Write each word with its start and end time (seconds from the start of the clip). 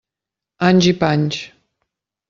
Anys 0.69 0.89
i 0.93 0.95
panys. 1.05 1.41